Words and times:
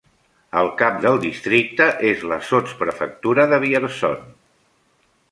El 0.59 0.67
cap 0.77 0.95
del 1.01 1.17
districte 1.25 1.85
és 2.11 2.23
la 2.31 2.39
sotsprefectura 2.51 3.45
de 3.53 3.61
Vierzon. 3.65 4.25